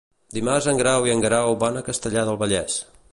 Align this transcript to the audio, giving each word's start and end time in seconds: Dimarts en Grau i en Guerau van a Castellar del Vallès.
Dimarts 0.37 0.67
en 0.71 0.79
Grau 0.79 1.05
i 1.09 1.13
en 1.15 1.21
Guerau 1.25 1.53
van 1.67 1.77
a 1.83 1.87
Castellar 1.91 2.25
del 2.31 2.43
Vallès. 2.45 2.81